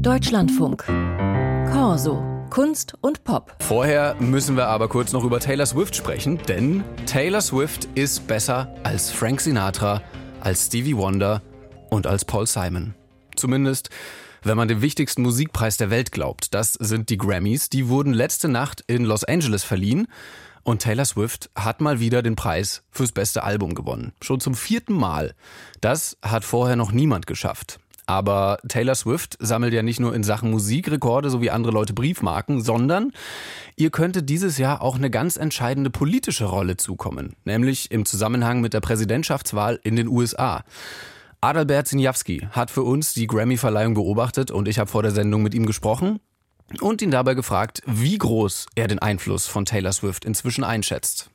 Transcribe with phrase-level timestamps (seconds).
[0.00, 0.84] Deutschlandfunk.
[1.72, 2.22] Corso.
[2.48, 3.54] Kunst und Pop.
[3.60, 8.74] Vorher müssen wir aber kurz noch über Taylor Swift sprechen, denn Taylor Swift ist besser
[8.82, 10.02] als Frank Sinatra,
[10.40, 11.42] als Stevie Wonder
[11.90, 12.94] und als Paul Simon.
[13.36, 13.90] Zumindest,
[14.42, 16.54] wenn man dem wichtigsten Musikpreis der Welt glaubt.
[16.54, 17.68] Das sind die Grammys.
[17.68, 20.06] Die wurden letzte Nacht in Los Angeles verliehen.
[20.62, 24.12] Und Taylor Swift hat mal wieder den Preis fürs beste Album gewonnen.
[24.20, 25.34] Schon zum vierten Mal.
[25.80, 27.79] Das hat vorher noch niemand geschafft.
[28.10, 31.92] Aber Taylor Swift sammelt ja nicht nur in Sachen Musik Rekorde, so wie andere Leute
[31.92, 33.12] Briefmarken, sondern
[33.76, 38.74] ihr könnte dieses Jahr auch eine ganz entscheidende politische Rolle zukommen, nämlich im Zusammenhang mit
[38.74, 40.64] der Präsidentschaftswahl in den USA.
[41.40, 45.54] Adalbert Sinjawski hat für uns die Grammy-Verleihung beobachtet und ich habe vor der Sendung mit
[45.54, 46.18] ihm gesprochen
[46.80, 51.30] und ihn dabei gefragt, wie groß er den Einfluss von Taylor Swift inzwischen einschätzt.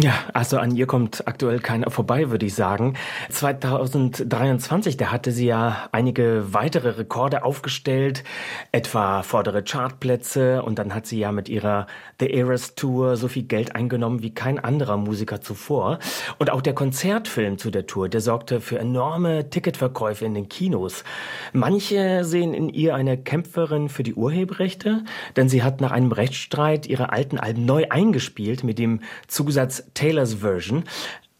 [0.00, 2.94] Ja, also an ihr kommt aktuell keiner vorbei, würde ich sagen.
[3.30, 8.22] 2023, da hatte sie ja einige weitere Rekorde aufgestellt,
[8.70, 11.88] etwa vordere Chartplätze und dann hat sie ja mit ihrer
[12.20, 15.98] The Eras Tour so viel Geld eingenommen wie kein anderer Musiker zuvor.
[16.38, 21.02] Und auch der Konzertfilm zu der Tour, der sorgte für enorme Ticketverkäufe in den Kinos.
[21.52, 25.02] Manche sehen in ihr eine Kämpferin für die Urheberrechte,
[25.34, 30.34] denn sie hat nach einem Rechtsstreit ihre alten Alben neu eingespielt mit dem Zusatz Taylors
[30.34, 30.84] Version.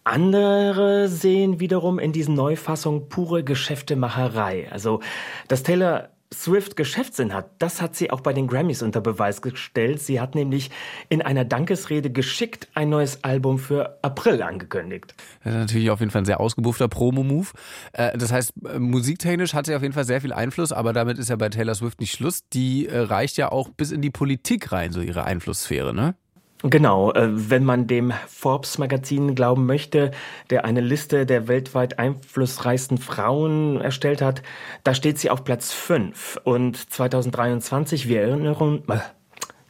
[0.05, 4.69] Andere sehen wiederum in diesen Neufassungen pure Geschäftemacherei.
[4.71, 5.01] Also,
[5.49, 10.01] dass Taylor Swift Geschäftssinn hat, das hat sie auch bei den Grammys unter Beweis gestellt.
[10.01, 10.71] Sie hat nämlich
[11.09, 15.15] in einer Dankesrede geschickt ein neues Album für April angekündigt.
[15.43, 17.49] Das ist natürlich auf jeden Fall ein sehr ausgebuffter Promo-Move.
[17.93, 21.19] Äh, das heißt, äh, musiktechnisch hat sie auf jeden Fall sehr viel Einfluss, aber damit
[21.19, 22.47] ist ja bei Taylor Swift nicht Schluss.
[22.51, 26.15] Die äh, reicht ja auch bis in die Politik rein, so ihre Einflusssphäre, ne?
[26.63, 30.11] Genau, äh, wenn man dem Forbes-Magazin glauben möchte,
[30.51, 34.43] der eine Liste der weltweit einflussreichsten Frauen erstellt hat,
[34.83, 36.41] da steht sie auf Platz 5.
[36.43, 38.83] Und 2023, wir erinnern,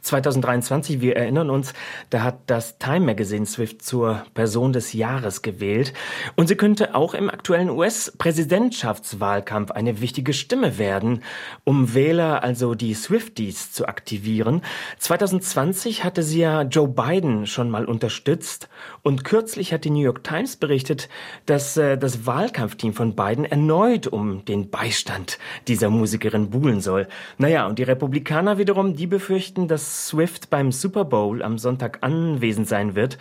[0.09, 1.73] 2023, wir erinnern uns,
[2.09, 5.93] da hat das Time Magazine Swift zur Person des Jahres gewählt.
[6.35, 11.23] Und sie könnte auch im aktuellen US-Präsidentschaftswahlkampf eine wichtige Stimme werden,
[11.63, 14.61] um Wähler, also die Swifties, zu aktivieren.
[14.97, 18.69] 2020 hatte sie ja Joe Biden schon mal unterstützt.
[19.03, 21.09] Und kürzlich hat die New York Times berichtet,
[21.45, 25.37] dass äh, das Wahlkampfteam von Biden erneut um den Beistand
[25.67, 27.07] dieser Musikerin buhlen soll.
[27.37, 32.67] Naja, und die Republikaner wiederum, die befürchten, dass Swift beim Super Bowl am Sonntag anwesend
[32.67, 33.17] sein wird,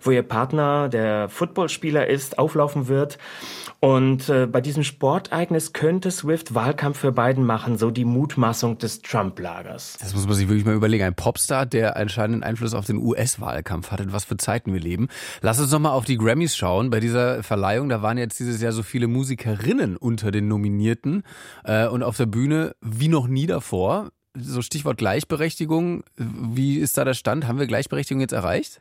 [0.00, 3.18] wo ihr Partner, der Footballspieler ist, auflaufen wird.
[3.80, 9.00] Und äh, bei diesem Sportereignis könnte Swift Wahlkampf für Biden machen, so die Mutmaßung des
[9.00, 9.96] Trump-Lagers.
[10.00, 11.04] Das muss man sich wirklich mal überlegen.
[11.04, 14.00] Ein Popstar, der anscheinend Einfluss auf den US-Wahlkampf hat.
[14.00, 15.08] In was für Zeiten wir leben.
[15.40, 16.90] Lass uns noch mal auf die Grammys schauen.
[16.90, 21.24] Bei dieser Verleihung, da waren jetzt dieses Jahr so viele Musikerinnen unter den Nominierten
[21.64, 24.10] äh, und auf der Bühne wie noch nie davor
[24.42, 26.04] so Stichwort Gleichberechtigung.
[26.16, 27.46] Wie ist da der Stand?
[27.46, 28.80] Haben wir Gleichberechtigung jetzt erreicht?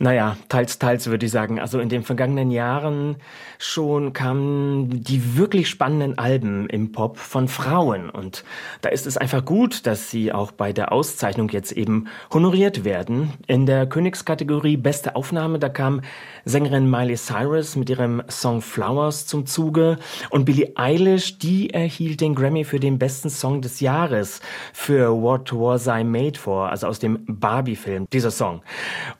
[0.00, 1.58] Naja, teils, teils würde ich sagen.
[1.58, 3.16] Also in den vergangenen Jahren
[3.58, 8.08] schon kamen die wirklich spannenden Alben im Pop von Frauen.
[8.08, 8.44] Und
[8.80, 13.32] da ist es einfach gut, dass sie auch bei der Auszeichnung jetzt eben honoriert werden.
[13.48, 16.02] In der Königskategorie Beste Aufnahme, da kam
[16.44, 19.98] Sängerin Miley Cyrus mit ihrem Song Flowers zum Zuge.
[20.30, 24.40] Und Billie Eilish, die erhielt den Grammy für den besten Song des Jahres
[24.72, 28.62] für What Was I Made For, also aus dem Barbie-Film, dieser Song.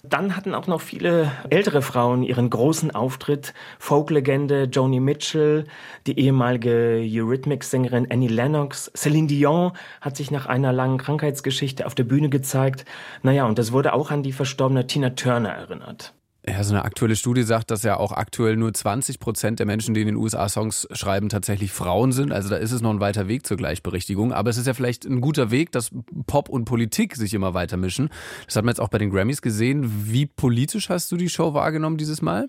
[0.05, 3.55] Dann hatten auch noch viele ältere Frauen ihren großen Auftritt.
[3.79, 5.65] Folklegende Joni Mitchell,
[6.07, 12.05] die ehemalige Eurythmics-Sängerin Annie Lennox, Celine Dion hat sich nach einer langen Krankheitsgeschichte auf der
[12.05, 12.85] Bühne gezeigt.
[13.23, 16.15] Naja, und das wurde auch an die verstorbene Tina Turner erinnert.
[16.51, 19.95] Ja, so eine aktuelle Studie sagt, dass ja auch aktuell nur 20 Prozent der Menschen,
[19.95, 22.33] die in den USA Songs schreiben, tatsächlich Frauen sind.
[22.33, 24.33] Also da ist es noch ein weiter Weg zur Gleichberechtigung.
[24.33, 25.91] Aber es ist ja vielleicht ein guter Weg, dass
[26.27, 28.09] Pop und Politik sich immer weiter mischen.
[28.47, 30.07] Das hat man jetzt auch bei den Grammys gesehen.
[30.07, 32.49] Wie politisch hast du die Show wahrgenommen dieses Mal?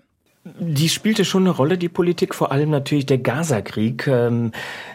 [0.58, 4.06] Die spielte schon eine Rolle, die Politik, vor allem natürlich der Gaza-Krieg.
[4.06, 4.52] Ähm,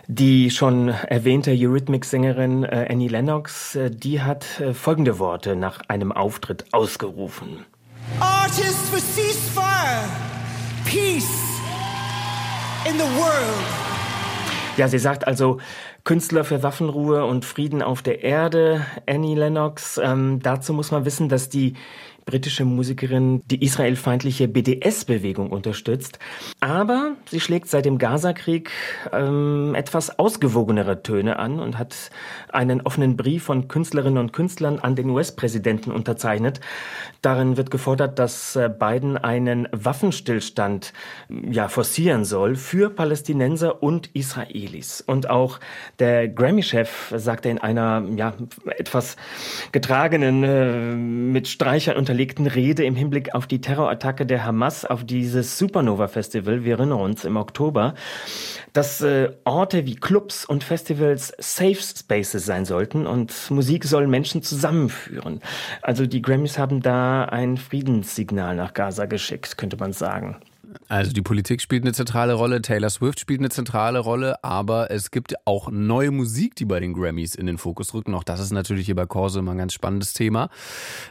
[0.07, 6.11] die schon erwähnte Eurythmics-Sängerin äh, Annie Lennox, äh, die hat äh, folgende Worte nach einem
[6.11, 7.65] Auftritt ausgerufen.
[8.19, 10.07] Artists for ceasefire,
[10.85, 11.59] peace
[12.87, 13.85] in the world.
[14.77, 15.59] Ja, sie sagt also
[16.03, 19.97] Künstler für Waffenruhe und Frieden auf der Erde, Annie Lennox.
[19.97, 21.73] Ähm, dazu muss man wissen, dass die
[22.25, 26.19] britische Musikerin die israelfeindliche BDS-Bewegung unterstützt.
[26.59, 28.71] Aber sie schlägt seit dem Gaza-Krieg
[29.13, 32.09] ähm, etwas ausgewogenere Töne an und hat
[32.49, 36.61] einen offenen Brief von Künstlerinnen und Künstlern an den US-Präsidenten unterzeichnet.
[37.21, 40.93] Darin wird gefordert, dass äh, Biden einen Waffenstillstand
[41.29, 45.01] ja, forcieren soll für Palästinenser und Israelis.
[45.01, 45.59] Und auch
[45.99, 48.33] der Grammy-Chef sagte in einer ja,
[48.77, 49.15] etwas
[49.71, 55.57] getragenen, äh, mit Streichern unterlegten Rede im Hinblick auf die Terrorattacke der Hamas auf dieses
[55.57, 57.93] Supernova-Festival, wir erinnern uns, im Oktober,
[58.71, 64.41] dass äh, Orte wie Clubs und Festivals Safe Spaces sein sollten und Musik soll Menschen
[64.41, 65.41] zusammenführen.
[65.81, 70.37] Also die Grammys haben da ein Friedenssignal nach Gaza geschickt, könnte man sagen.
[70.87, 75.11] Also die Politik spielt eine zentrale Rolle, Taylor Swift spielt eine zentrale Rolle, aber es
[75.11, 78.13] gibt auch neue Musik, die bei den Grammys in den Fokus rücken.
[78.13, 80.49] Auch das ist natürlich hier bei Corso immer ein ganz spannendes Thema.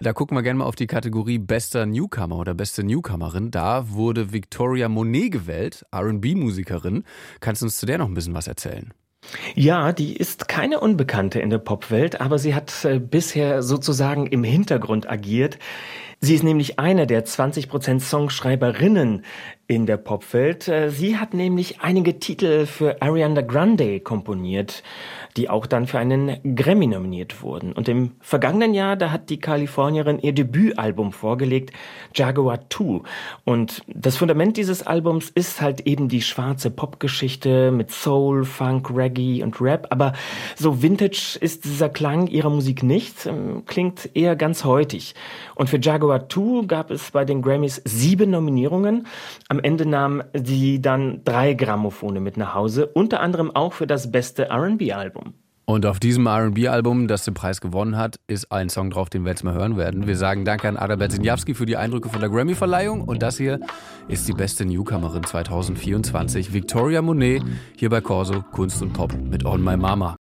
[0.00, 3.50] Da gucken wir gerne mal auf die Kategorie bester Newcomer oder beste Newcomerin.
[3.50, 7.04] Da wurde Victoria Monet gewählt, R&B-Musikerin.
[7.40, 8.92] Kannst du uns zu der noch ein bisschen was erzählen?
[9.54, 14.44] Ja, die ist keine Unbekannte in der Popwelt, aber sie hat äh, bisher sozusagen im
[14.44, 15.58] Hintergrund agiert.
[16.24, 19.26] Sie ist nämlich eine der 20 Prozent Songschreiberinnen
[19.66, 20.68] in der Popwelt.
[20.68, 24.82] Äh, sie hat nämlich einige Titel für Ariana Grande komponiert,
[25.36, 27.72] die auch dann für einen Grammy nominiert wurden.
[27.72, 31.72] Und im vergangenen Jahr, da hat die Kalifornierin ihr Debütalbum vorgelegt,
[32.14, 33.00] Jaguar 2.
[33.44, 39.42] Und das Fundament dieses Albums ist halt eben die schwarze Popgeschichte mit Soul, Funk, Reggae
[39.42, 39.88] und Rap.
[39.90, 40.12] Aber
[40.56, 45.14] so vintage ist dieser Klang ihrer Musik nicht, ähm, klingt eher ganz heutig.
[45.54, 49.06] Und für Jaguar 2 gab es bei den Grammys sieben Nominierungen.
[49.54, 54.10] Am Ende nahm sie dann drei Grammophone mit nach Hause, unter anderem auch für das
[54.10, 55.34] beste RB-Album.
[55.64, 59.30] Und auf diesem RB-Album, das den Preis gewonnen hat, ist ein Song drauf, den wir
[59.30, 60.08] jetzt mal hören werden.
[60.08, 63.02] Wir sagen Danke an Adalbert Sinjawski für die Eindrücke von der Grammy-Verleihung.
[63.02, 63.60] Und das hier
[64.08, 67.40] ist die beste Newcomerin 2024, Victoria Monet,
[67.76, 70.16] hier bei Corso Kunst und Pop mit On My Mama.